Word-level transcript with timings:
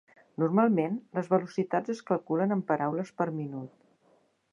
Normalment, 0.43 0.95
les 1.17 1.29
velocitats 1.33 1.93
es 1.95 2.01
calculen 2.07 2.57
en 2.57 2.63
paraules 2.73 3.13
per 3.21 3.29
minut. 3.37 3.77